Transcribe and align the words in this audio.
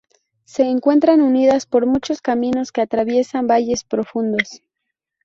Se 0.45 0.63
encuentran 0.63 1.21
unidas 1.21 1.67
por 1.67 1.85
muchos 1.85 2.23
caminos 2.23 2.71
que 2.71 2.81
atraviesan 2.81 3.45
valles 3.45 3.83
profundos. 3.83 4.63